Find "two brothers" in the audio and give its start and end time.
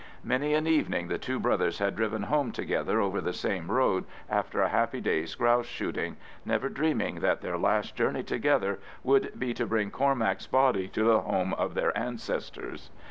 1.19-1.77